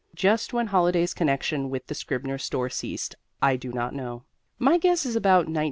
[0.15, 4.23] Just when Holliday's connection with the Scribner store ceased I do not know.
[4.57, 5.59] My guess is, about 1911.